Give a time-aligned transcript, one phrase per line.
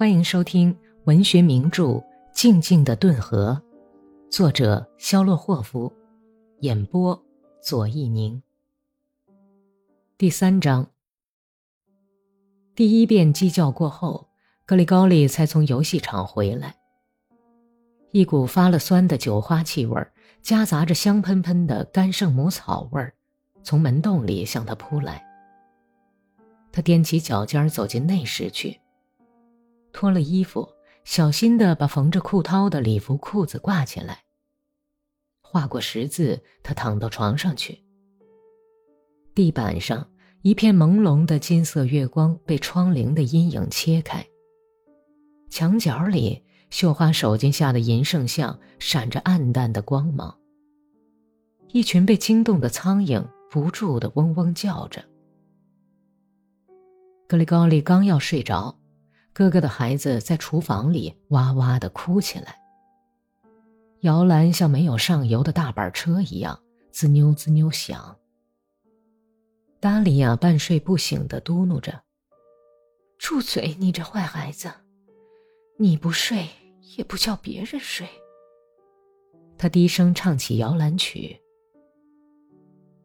[0.00, 0.74] 欢迎收听
[1.04, 1.84] 文学名著
[2.32, 3.60] 《静静的顿河》，
[4.34, 5.92] 作者肖洛霍夫，
[6.60, 7.22] 演播
[7.62, 8.42] 左一宁。
[10.16, 10.86] 第三章。
[12.74, 14.26] 第一遍鸡叫过后，
[14.64, 16.76] 格里高利才从游戏场回来。
[18.10, 20.02] 一股发了酸的酒花气味，
[20.40, 23.12] 夹杂着香喷喷的干圣母草味儿，
[23.62, 25.22] 从门洞里向他扑来。
[26.72, 28.79] 他踮起脚尖走进内室去，
[29.92, 30.68] 脱了衣服，
[31.04, 34.24] 小心地把缝着裤绦的礼服裤子挂起来。
[35.42, 37.82] 画过十字，他躺到床上去。
[39.34, 40.10] 地板上
[40.42, 44.24] 一片朦胧的金色月光被窗棂的阴影切开。
[45.48, 50.38] 墙角里，绣花手巾下的银圣像闪着暗淡的光芒。
[51.72, 55.04] 一群被惊动的苍蝇不住地嗡嗡叫着。
[57.28, 58.76] 格里高利刚要睡着，
[59.40, 62.60] 哥哥的孩子在厨房里哇哇的哭起来。
[64.00, 66.60] 摇篮像没有上油的大板车一样
[66.92, 68.18] 滋妞滋妞响。
[69.80, 72.02] 达里亚半睡不醒的嘟哝着
[73.16, 74.70] ：“住嘴，你这坏孩子！
[75.78, 76.46] 你不睡
[76.98, 78.06] 也不叫别人睡。”
[79.56, 81.40] 他低声唱起摇篮曲。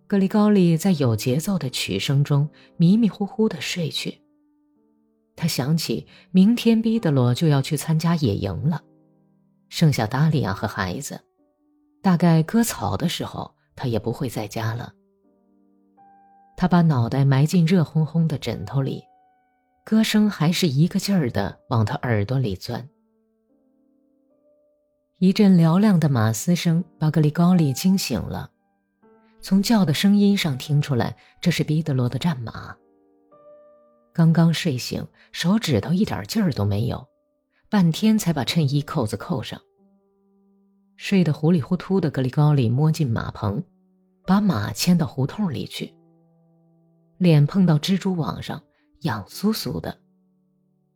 [0.06, 4.19] 格里高利在有节奏的曲声中迷迷糊糊的睡去。
[5.36, 8.81] 他想起明天毕德罗就要去参加野营了，
[9.69, 11.19] 剩下达利亚和孩子，
[12.02, 14.94] 大概割草的时候他也不会在家了。
[16.58, 19.03] 他把脑袋埋进热烘烘的枕头里，
[19.83, 22.88] 歌声还是一个劲儿的往他耳朵里钻。
[25.19, 28.52] 一阵嘹亮的马嘶声把格里高利惊醒了。
[29.41, 32.75] 从叫的声音上听出来，这是彼得罗的战马。
[34.16, 37.05] 刚刚睡醒，手指头一点劲儿都没有，
[37.69, 39.59] 半天才把衬衣扣子扣上。
[40.95, 43.61] 睡得糊里糊涂的格里高里摸进马棚，
[44.25, 45.94] 把马牵到胡同里去。
[47.17, 48.63] 脸碰到蜘蛛网上，
[49.01, 50.00] 痒酥酥的，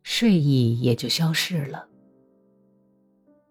[0.02, 1.86] 睡意也就消失了。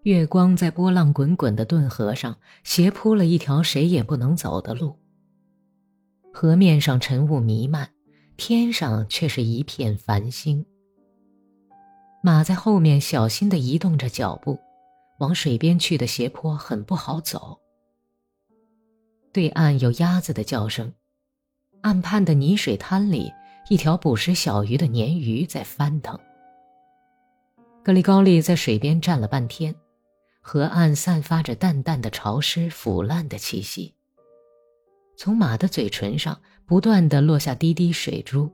[0.02, 4.98] 月光在波浪滚滚的顿河上斜铺了一条谁也不能走的路。
[6.34, 7.92] 河面上晨雾弥漫，
[8.40, 10.66] 天上却是一片繁星。
[12.24, 14.58] 马在后面小心地移动着脚步，
[15.20, 17.60] 往水边去的斜坡很不好走。
[19.34, 20.94] 对岸有鸭子的叫声，
[21.82, 23.30] 岸畔的泥水滩里，
[23.70, 26.18] 一条捕食小鱼的鲶鱼在翻腾。
[27.84, 29.76] 格里高利在水边站了半天。
[30.42, 33.94] 河岸散发着淡淡的潮湿、腐烂的气息。
[35.18, 38.48] 从马的嘴唇上不断的落下滴滴水珠。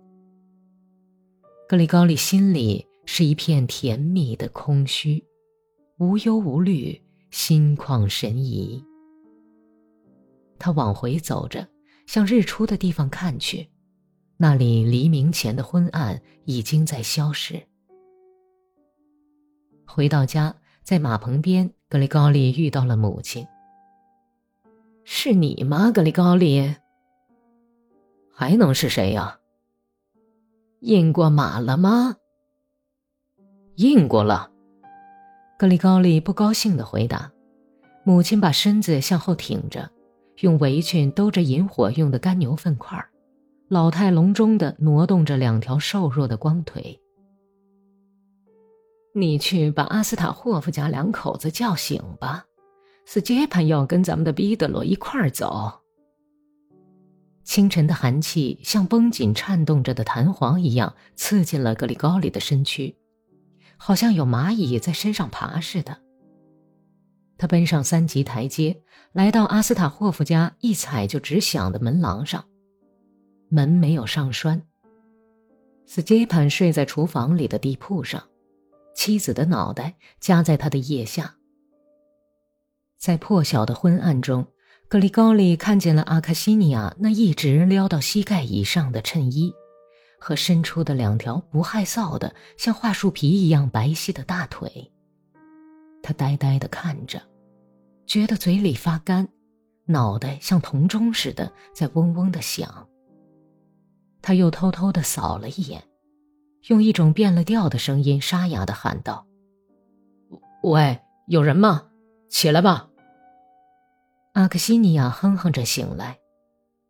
[1.68, 5.22] 格里高利心里是一片甜蜜的空虚，
[5.98, 8.82] 无忧无虑，心旷神怡。
[10.58, 11.68] 他往回走着，
[12.08, 13.70] 向日出的地方看去，
[14.38, 17.62] 那里黎明前的昏暗已经在消失。
[19.86, 21.70] 回到家，在马棚边。
[21.90, 23.46] 格里高利遇到了母亲。
[25.04, 26.76] 是你吗，格里高利？
[28.38, 29.40] 还能是谁呀？
[30.82, 32.18] 印过马了吗？
[33.76, 34.52] 印过了。
[35.58, 37.32] 格里高利不高兴的回答。
[38.04, 39.90] 母亲把身子向后挺着，
[40.42, 43.10] 用围裙兜着引火用的干牛粪块儿，
[43.70, 47.00] 老态龙钟的挪动着两条瘦弱的光腿。
[49.14, 52.44] 你去把阿斯塔霍夫家两口子叫醒吧，
[53.06, 55.85] 斯杰潘要跟咱们的彼得罗一块儿走。
[57.46, 62.98] 清晨的寒气像绷紧颤动着的弹簧一样刺进了格里高里的身躯，
[63.78, 66.02] 好像有蚂蚁在身上爬似的。
[67.38, 68.82] 他奔上三级台阶，
[69.14, 72.44] 来到阿斯塔霍夫家一踩就直响的门廊上，
[73.50, 74.62] 门没有上栓。
[75.86, 78.22] 斯杰潘睡在厨房里的地铺上。
[78.96, 81.36] 妻子的脑袋夹在他的腋下，
[82.98, 84.48] 在破晓的昏暗中，
[84.96, 89.54] 格里高利看见了阿卡西尼亚那一直撩到膝盖以上的衬衣，
[90.18, 94.90] 和伸出的两条不害臊的像桦树皮一样白皙的大腿。
[96.02, 97.22] 他呆呆地看着，
[98.08, 99.28] 觉得嘴里发干，
[99.86, 102.88] 脑袋像铜钟似的在嗡嗡地响。
[104.22, 105.84] 他又偷偷地扫了一眼。
[106.70, 109.28] 用一种变了调的声音沙哑的喊道
[110.64, 110.98] ：“喂，
[111.28, 111.84] 有人吗？
[112.30, 112.88] 起来吧。”
[114.36, 116.20] 阿克西尼亚哼哼着醒来。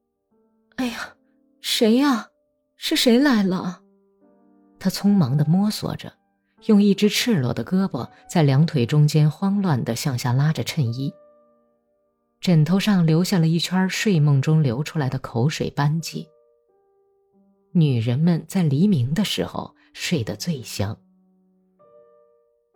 [0.77, 1.15] “哎呀，
[1.61, 2.27] 谁呀？
[2.75, 3.81] 是谁来了？”
[4.79, 6.11] 他匆忙的摸索着，
[6.65, 11.13] 用一只赤裸的胳膊在两腿中间慌乱地向下拉着衬衣。
[12.41, 16.27] 枕头上留下了一圈睡梦中流出来的口水斑迹。
[17.73, 20.97] 女人们在黎明的时候睡得最香。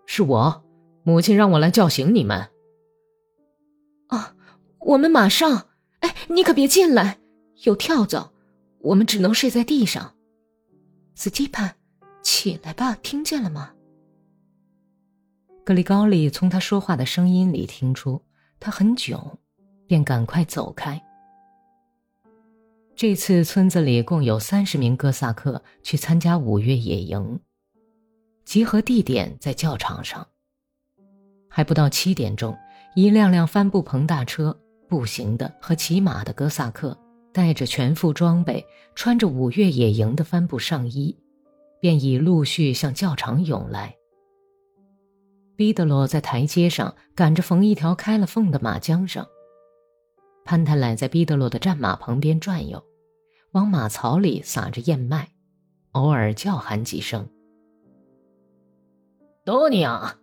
[0.05, 0.63] 是我，
[1.01, 2.47] 母亲让我来叫醒你们。
[4.89, 5.67] 我们马上。
[5.99, 7.19] 哎，你可别进来，
[7.63, 8.31] 有跳蚤，
[8.79, 10.15] 我们只能睡在地上。
[11.13, 11.75] 斯蒂潘，
[12.23, 13.73] 起来吧，听见了吗？
[15.63, 18.21] 格里高利从他说话的声音里听出
[18.59, 19.37] 他很囧。
[19.85, 21.01] 便赶快走开。
[22.95, 27.39] 这次村子里共有三十名哥萨克去参加五月野营，
[28.45, 30.27] 集合地点在教场上。
[31.47, 32.55] 还不到七点钟，
[32.95, 34.55] 一辆辆帆布棚大车、
[34.89, 36.97] 步行的和骑马的哥萨克，
[37.31, 38.65] 带着全副装备，
[38.95, 41.15] 穿着五月野营的帆布上衣，
[41.79, 43.95] 便已陆续向教场涌来。
[45.55, 49.25] 毕德罗在台阶上赶着缝一条开了缝的马缰绳。
[50.43, 52.83] 潘泰莱在毕德罗的战马旁边转悠，
[53.51, 55.29] 往马槽里撒着燕麦，
[55.91, 57.29] 偶尔叫喊几声。
[59.45, 60.15] 多尼亚，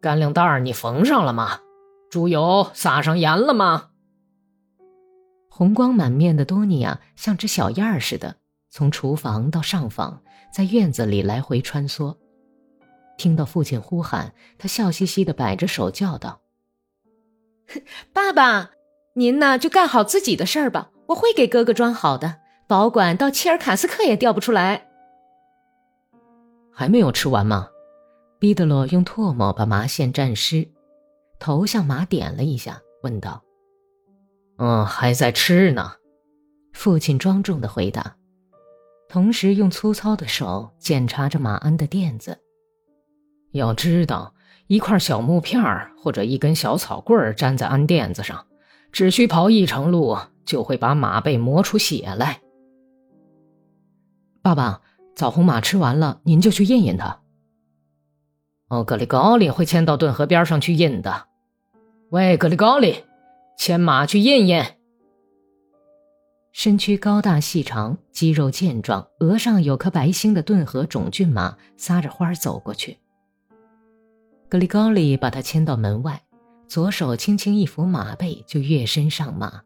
[0.00, 1.60] 干粮袋你缝上了吗？
[2.10, 3.89] 猪油撒上盐了吗？
[5.60, 8.34] 红光满面的多尼亚像只小燕儿似的，
[8.70, 12.16] 从厨房到上房，在院子里来回穿梭。
[13.18, 16.40] 听到父亲呼喊，他笑嘻嘻的摆着手叫道
[18.14, 18.70] ：“爸爸。”
[19.12, 24.88] 您呢，就干好自己的事儿吧，我会给哥哥装好的，保管到切尔卡斯克也掉不出来。
[26.72, 27.68] 还没有吃完吗？
[28.38, 30.66] 毕德罗用唾沫把麻线蘸湿，
[31.38, 33.42] 头向马点了一下，问道
[34.60, 35.94] ：“嗯，还在吃呢。”
[36.72, 38.14] 父亲庄重的回答，
[39.08, 42.38] 同时用粗糙的手检查着马鞍的垫子。
[43.52, 44.34] 要知道，
[44.68, 45.60] 一块小木片
[45.98, 48.46] 或者一根小草棍粘在鞍垫子上。
[48.92, 52.40] 只需跑一程路，就会把马背磨出血来。
[54.42, 54.82] 爸爸，
[55.14, 57.20] 枣红马吃完了，您就去印印它。
[58.68, 61.26] 哦，格里高里会牵到顿河边上去印的。
[62.10, 63.04] 喂，格里高里，
[63.60, 64.78] 牵马去验验。
[66.50, 72.96] 身躯高大细长、肌肉健壮、额上有颗白星的顿河种骏马撒着欢儿走过去。
[74.48, 76.22] 格里高利把他牵到门外。
[76.68, 79.60] 左手轻轻一扶马背，就跃身上马，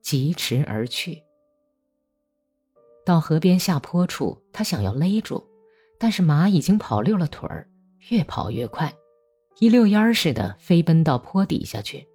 [0.00, 1.22] 疾驰而去。
[3.04, 5.44] 到河边下坡处，他想要勒住，
[5.98, 7.68] 但是马已经跑溜了腿儿，
[8.08, 8.90] 越跑越快，
[9.58, 12.08] 一溜烟儿似的飞奔到坡底下去。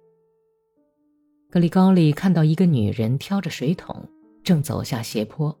[1.50, 4.08] 格里高利看到一个女人挑着水桶，
[4.44, 5.58] 正走下斜坡，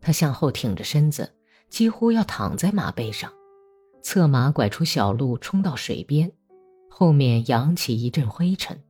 [0.00, 1.34] 他向后挺着身子，
[1.68, 3.30] 几乎要躺在马背上，
[4.02, 6.32] 策马拐出小路，冲到水边。
[6.88, 8.82] 后面扬起一阵灰尘。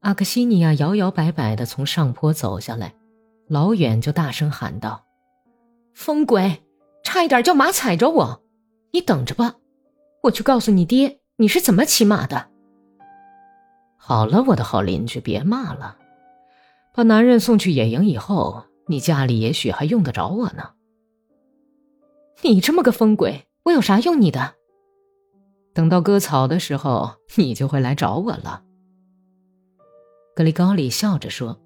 [0.00, 2.94] 阿克西尼亚摇摇摆摆地从上坡走下来，
[3.48, 5.06] 老远就大声喊道
[5.94, 6.62] ：“疯鬼，
[7.02, 8.42] 差一点叫马踩着我！
[8.92, 9.56] 你等着吧，
[10.24, 12.50] 我去告诉你爹你是怎么骑马的。”
[14.08, 15.98] 好了，我的好邻居，别骂了。
[16.94, 20.70] 把男人送去野营以后，你家里也许还用得着我呢。
[22.40, 24.54] 你这么个疯鬼，我有啥用你的？
[25.74, 28.62] 等到割草的时候，你就会来找我了。”
[30.34, 31.60] 格里高里笑着说。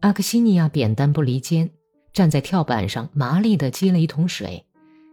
[0.00, 1.70] 阿克西尼亚扁担不离肩，
[2.12, 4.66] 站在跳板上，麻利地接了一桶水，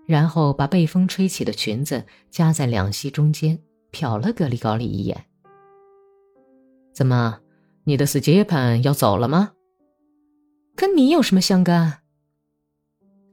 [0.05, 3.58] 然后把被风吹起的裙子夹在两膝中间，
[3.94, 5.27] 瞟了格里高里一眼。
[6.96, 7.40] “怎么，
[7.84, 9.52] 你的斯杰潘要走了吗？
[10.78, 12.00] 跟你有什么相干？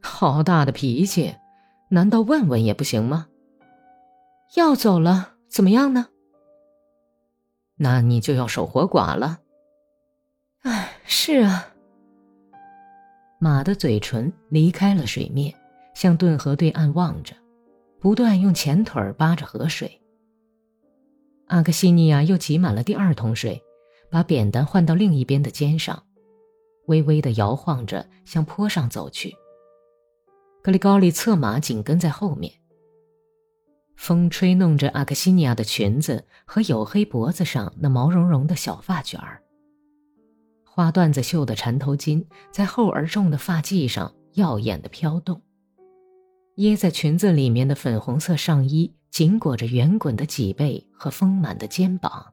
[0.03, 1.37] 好大的脾气，
[1.91, 3.29] 难道问问也不行吗？”
[4.57, 6.09] 要走了，怎么样呢？
[7.77, 9.39] 那你就要守活寡了。
[10.63, 11.69] 唉，是啊。
[13.39, 15.55] 马的嘴唇离开了水面，
[15.95, 17.37] 向顿河对岸望着，
[18.01, 20.02] 不断用前腿扒着河水。
[21.47, 23.63] 阿克西尼亚又挤满了第二桶水，
[24.11, 26.03] 把扁担换到另一边的肩上，
[26.87, 29.35] 微微的摇晃着向坡上走去。
[30.63, 32.53] 格里高利策马紧跟在后面。
[33.97, 39.43] 风吹弄着阿克西尼亚的裙子和黝黑脖子上那毛茸茸的小发卷儿，
[40.65, 45.43] 花缎子绣的缠头巾在厚而重的发髻上耀眼的飘动，
[46.57, 52.33] 掖在裙子里面的粉红色上衣紧裹着圆滚的脊背和丰满的肩膀。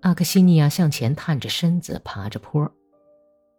[0.00, 2.72] 阿克西尼亚向前探着身子爬着坡，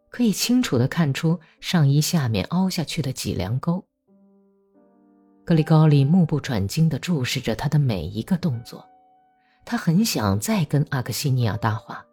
[0.09, 3.85] 可以清楚地看出上衣下面凹下去的脊梁沟。
[5.45, 8.83] 格里高利目不转睛地注视着他的每一个动作，
[9.63, 12.03] 他很想再跟阿克西尼亚搭话。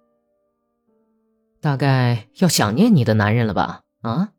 [1.58, 3.80] 大概要想念你的男人了吧？
[4.02, 4.32] 啊？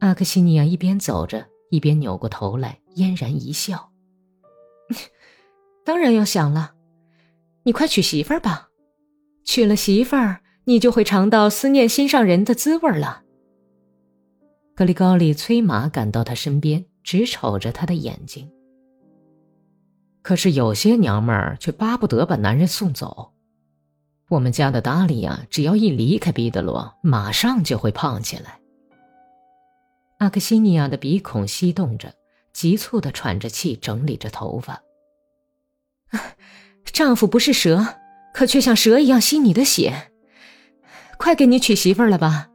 [0.00, 3.90] 阿克西尼亚一边走着，一边扭过头来，嫣然一笑
[5.84, 6.74] ：“当然要想了，
[7.64, 8.70] 你快娶媳妇儿吧，
[9.44, 13.22] 娶了媳妇儿，你就会尝到思念心上人的滋味了。”
[14.74, 16.86] 格里高利催马赶到他身边。
[17.04, 18.50] 直瞅着他的眼睛。
[20.22, 23.34] 可是有些娘们儿却巴不得把男人送走。
[24.30, 28.58] 我们家的达利亚只要一离开毕德罗，马上就会胖起来。
[30.16, 32.10] 阿克西尼亚的鼻孔翕动着，
[32.54, 34.80] 急促的喘着气，整理着头发。
[36.84, 37.84] 丈夫不是蛇，
[38.32, 40.12] 可却像蛇一样吸你的血。
[41.18, 42.50] 快给你娶媳妇了吧！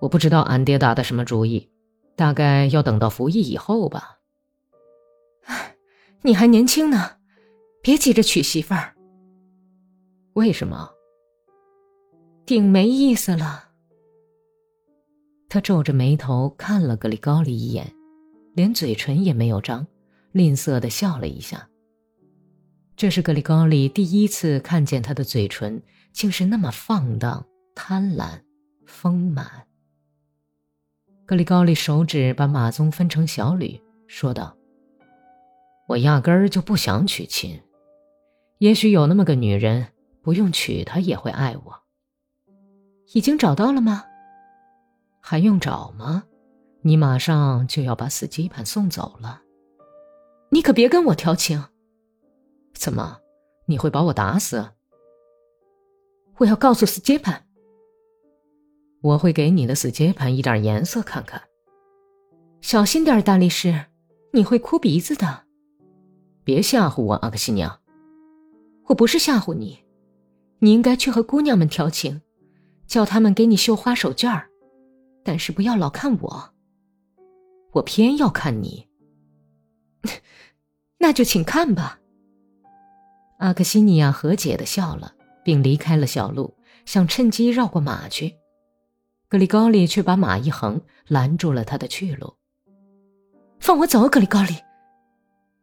[0.00, 1.70] 我不知道俺爹打的什么主意。
[2.16, 4.18] 大概要等到服役以后吧。
[6.22, 7.16] 你还年轻呢，
[7.82, 8.94] 别急着娶媳妇儿。
[10.34, 10.90] 为什么？
[12.46, 13.64] 挺没意思了。
[15.48, 17.92] 他皱着眉头看了格里高利一眼，
[18.54, 19.84] 连嘴唇也没有张，
[20.30, 21.68] 吝啬的笑了一下。
[22.96, 25.82] 这是格里高利第一次看见他的嘴唇
[26.12, 28.40] 竟是那么放荡、贪婪、
[28.86, 29.66] 丰满。
[31.26, 34.56] 格里高利手指把马鬃分成小缕，说道
[35.88, 37.60] ：“我压根儿就不想娶亲，
[38.58, 39.88] 也许有那么个女人，
[40.22, 41.82] 不用娶她也会爱我。
[43.12, 44.04] 已经找到了吗？
[45.20, 46.24] 还用找吗？
[46.82, 49.42] 你马上就要把死鸡盘送走了，
[50.50, 51.64] 你可别跟我调情。
[52.74, 53.20] 怎么？
[53.66, 54.70] 你会把我打死？
[56.38, 57.46] 我要告诉死基盘。”
[59.02, 61.42] 我会给你的死接盘一点颜色看看。
[62.62, 63.86] 小心点，大力士，
[64.32, 65.44] 你会哭鼻子的。
[66.42, 67.80] 别吓唬我，阿克西娘。
[68.86, 69.84] 我不是吓唬你，
[70.60, 72.22] 你应该去和姑娘们调情，
[72.86, 74.48] 叫他们给你绣花手绢儿，
[75.22, 76.54] 但是不要老看我。
[77.72, 78.88] 我偏要看你。
[80.98, 82.00] 那就请看吧。
[83.44, 85.12] 阿克西尼亚和解的笑了，
[85.44, 88.36] 并离开了小路，想趁机绕过马去。
[89.28, 92.36] 格里高利却把马一横，拦住了他的去路。
[93.60, 94.56] 放我走，格里高利！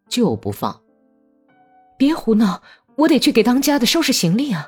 [0.07, 0.79] 就不放！
[1.97, 2.61] 别胡闹，
[2.97, 4.67] 我得去给当家的收拾行李啊！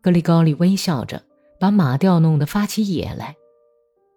[0.00, 1.22] 格里高利微笑着，
[1.58, 3.36] 把马调弄得发起野来。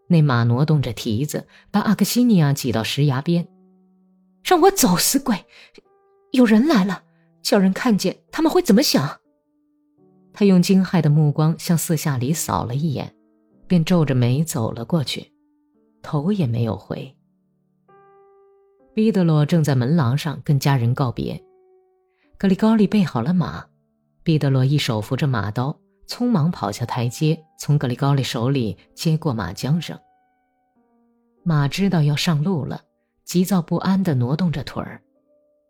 [0.07, 3.45] 那马挪动着蹄子，把阿克西尼亚挤到石崖边。
[4.45, 5.43] 让我走，死鬼！
[6.31, 7.03] 有人来了，
[7.43, 9.19] 叫人看见，他们会怎么想？
[10.33, 13.13] 他用惊骇的目光向四下里扫了一眼，
[13.67, 15.31] 便皱着眉走了过去，
[16.01, 17.15] 头也没有回。
[18.95, 21.43] 彼得罗正在门廊上跟家人告别，
[22.37, 23.65] 格里高利备好了马，
[24.23, 29.99] 彼得罗一手扶着马刀，匆忙跑下台阶，从格里高利手里接过马缰绳。
[31.43, 32.81] 马知道要上路了，
[33.25, 35.01] 急躁不安地挪动着腿儿，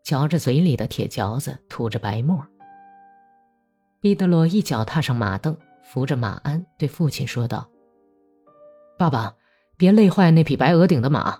[0.04, 2.46] 嚼着嘴里的铁嚼子，吐着白沫。
[4.02, 7.70] 彼得罗一脚踏上马凳，扶着马鞍，对父亲说道
[9.00, 9.34] ：“爸爸，
[9.78, 11.40] 别累坏那匹白额顶的马，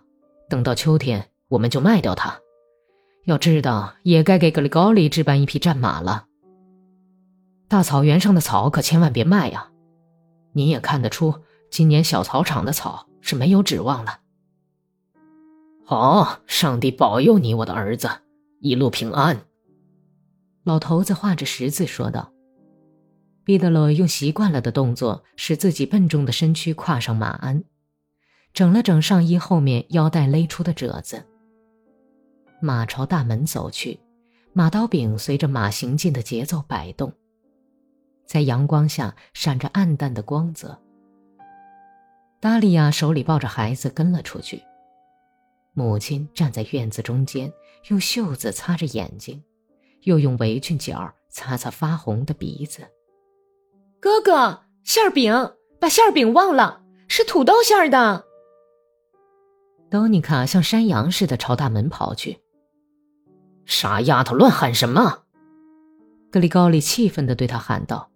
[0.50, 2.40] 等到秋天我们就卖掉它。
[3.26, 6.28] 要知道，也该给格里高利置办一匹战马了。
[7.68, 9.72] 大草原上的草可千万别卖呀！
[10.54, 11.36] 您也看得出，
[11.70, 14.20] 今年小草场的草是没有指望了。
[15.86, 18.10] 好，上帝保佑你，我的儿子，
[18.64, 19.46] 一路平安。”
[20.64, 22.32] 老头子画着十字说道。
[23.44, 27.62] 彼得罗用习惯了的动作，使自己笨重的身躯跨上马鞍，
[28.54, 31.26] 整了整上衣后面腰带勒出的褶子。
[32.62, 34.00] 马朝大门走去，
[34.54, 37.12] 马刀柄随着马行进的节奏摆动，
[38.26, 40.80] 在阳光下闪着暗淡的光泽。
[42.40, 44.64] 达利亚手里抱着孩子跟了出去，
[45.74, 47.52] 母亲站在院子中间，
[47.90, 49.44] 用袖子擦着眼睛，
[50.04, 52.88] 又用围裙角擦擦发红的鼻子。
[54.00, 58.26] 哥哥，馅饼，把馅饼忘了，是土豆馅的。
[59.90, 62.40] 多妮卡像山羊似的朝大门跑去。
[63.66, 65.24] 傻丫头，乱喊什么？
[66.32, 68.12] 格里高利气愤的对他喊道：“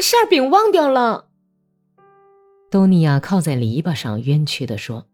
[0.00, 1.28] 馅饼忘掉了。”
[2.70, 5.06] 多尼亚靠在篱笆上，冤屈地说，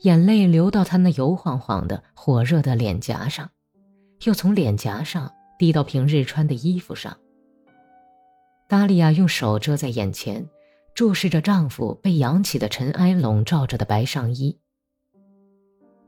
[0.00, 3.50] 眼泪流到他那油晃晃的、火热的脸颊上，
[4.24, 7.16] 又从脸颊上滴到平日穿的衣服上。
[8.68, 10.48] 达利亚用手遮在眼前，
[10.94, 14.58] 注视着丈夫被扬起的尘埃笼罩着的白上衣。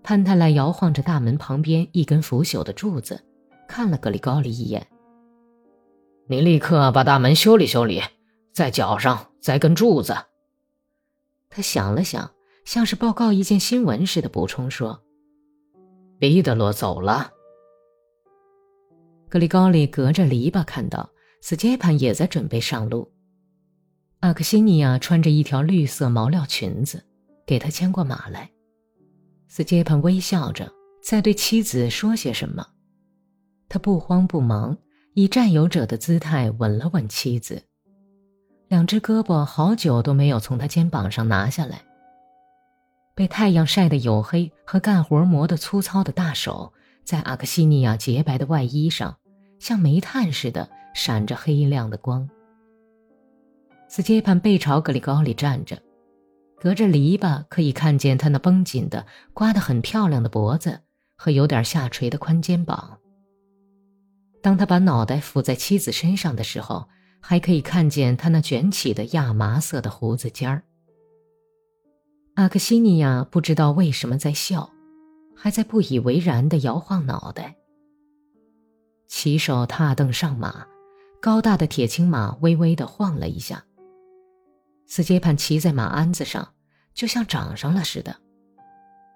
[0.03, 3.25] 潘泰莱摇晃着大门旁边一根腐朽的柱子，
[3.67, 4.87] 看了格里高里一眼。
[6.29, 8.03] 你立刻把大门修理修理，
[8.53, 10.15] 再脚上栽根柱子。
[11.51, 12.31] 他想了想，
[12.67, 15.01] 像是报告一件新闻似的补充说
[16.19, 17.31] ：“彼得罗走了。”
[19.31, 21.09] 格里高里隔着篱笆看到
[21.41, 23.11] 斯杰潘也在准备上路。
[24.19, 27.05] 阿克西尼亚穿着一条绿色毛料裙子，
[27.47, 28.51] 给他牵过马来。
[29.47, 30.71] 斯杰潘微笑着
[31.01, 32.67] 在对妻子说些什么，
[33.69, 34.77] 他不慌不忙，
[35.15, 37.63] 以占有者的姿态吻了吻妻子。
[38.67, 41.81] 两只胳膊好久都没有从他肩膀上拿下来。
[43.17, 49.17] 被太阳晒得黝黑和干活磨得粗糙的大手，在阿克西尼亚洁白的外衣上，
[49.59, 52.29] 像煤炭似的闪着黑亮的光。
[53.89, 55.81] 斯杰潘背朝格里高里站着，
[56.61, 60.81] 隔着篱笆可以看见他那绷紧的、刮得很漂亮的脖子
[61.17, 62.99] 和有点下垂的宽肩膀。
[64.43, 66.87] 当他把脑袋伏在妻子身上的时候，
[67.23, 70.63] 还可以看见他那卷起的亚麻色的胡子尖儿。
[72.37, 74.71] 阿克西尼亚不知道为什么在笑，
[75.35, 77.57] 还在不以为然地摇晃脑袋。
[79.09, 80.67] 骑手踏凳上马，
[81.19, 83.65] 高大的铁青马微微地晃了一下。
[84.87, 86.47] 斯杰潘骑在马鞍子上，
[86.93, 88.15] 就像长上了似的。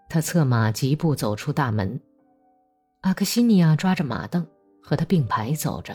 [0.08, 2.00] 他策马疾步走出大门，
[3.02, 4.46] 阿克西尼亚抓着马凳
[4.82, 5.94] 和他并排走着，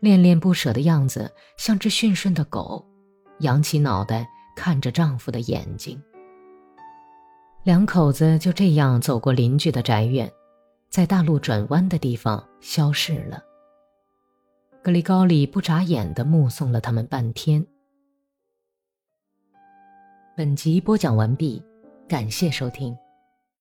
[0.00, 2.82] 恋恋不舍的样子像只驯顺的狗，
[3.40, 4.26] 扬起脑袋
[4.58, 6.02] 看着丈夫的眼睛。
[7.62, 10.28] 两口子就这样走过邻居的宅院，
[10.90, 13.40] 在大路转弯的地方消失了。
[14.82, 17.64] 格里高里不眨眼地目送了他们半天。
[20.36, 21.62] 本集播讲完毕，
[22.08, 22.96] 感谢收听。